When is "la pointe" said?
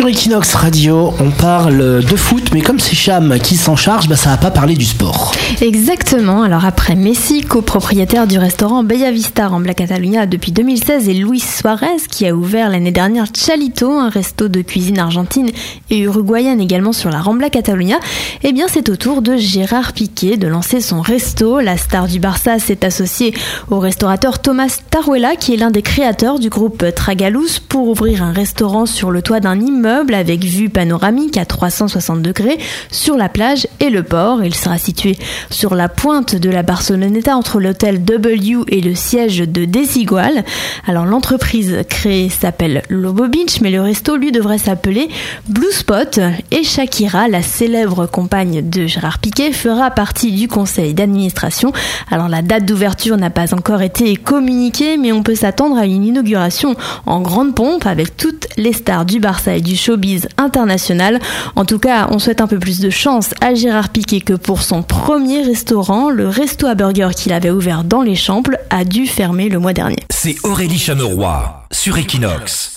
35.74-36.36